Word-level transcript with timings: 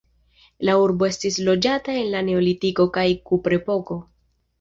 La 0.67 0.73
urbo 0.83 1.05
estis 1.09 1.37
loĝata 1.49 1.97
en 2.03 2.09
la 2.13 2.21
neolitiko 2.29 2.87
kaj 2.97 3.05
kuprepoko. 3.33 3.99